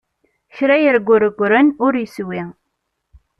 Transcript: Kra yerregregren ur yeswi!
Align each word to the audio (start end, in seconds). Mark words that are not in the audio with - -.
Kra 0.55 0.75
yerregregren 0.83 1.67
ur 1.85 1.93
yeswi! 1.97 2.41